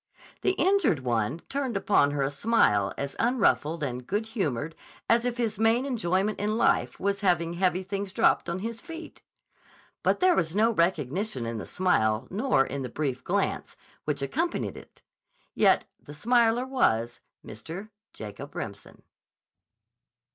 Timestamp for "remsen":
18.55-19.03